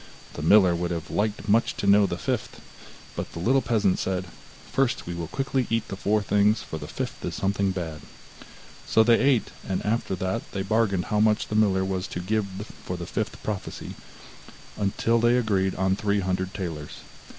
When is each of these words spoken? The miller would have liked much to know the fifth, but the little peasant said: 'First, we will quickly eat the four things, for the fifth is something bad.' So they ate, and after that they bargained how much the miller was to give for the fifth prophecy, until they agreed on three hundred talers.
The 0.33 0.41
miller 0.41 0.75
would 0.75 0.89
have 0.89 1.11
liked 1.11 1.47
much 1.47 1.77
to 1.77 1.85
know 1.85 2.07
the 2.07 2.17
fifth, 2.17 2.59
but 3.15 3.33
the 3.33 3.39
little 3.39 3.61
peasant 3.61 3.99
said: 3.99 4.25
'First, 4.71 5.05
we 5.05 5.13
will 5.13 5.27
quickly 5.27 5.67
eat 5.69 5.89
the 5.89 5.95
four 5.95 6.23
things, 6.23 6.63
for 6.63 6.79
the 6.79 6.87
fifth 6.87 7.23
is 7.23 7.35
something 7.35 7.69
bad.' 7.69 8.01
So 8.87 9.03
they 9.03 9.19
ate, 9.19 9.51
and 9.69 9.85
after 9.85 10.15
that 10.15 10.53
they 10.53 10.63
bargained 10.63 11.05
how 11.13 11.19
much 11.19 11.49
the 11.49 11.55
miller 11.55 11.85
was 11.85 12.07
to 12.07 12.19
give 12.19 12.47
for 12.83 12.97
the 12.97 13.05
fifth 13.05 13.43
prophecy, 13.43 13.93
until 14.75 15.19
they 15.19 15.37
agreed 15.37 15.75
on 15.75 15.95
three 15.95 16.21
hundred 16.21 16.51
talers. 16.55 17.01